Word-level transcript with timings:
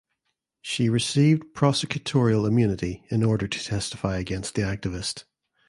She 0.63 0.89
received 0.89 1.53
prosecutorial 1.53 2.47
immunity 2.47 3.03
in 3.11 3.21
order 3.23 3.47
to 3.47 3.63
testify 3.63 4.17
against 4.17 4.55
the 4.55 4.63
activist. 4.63 5.25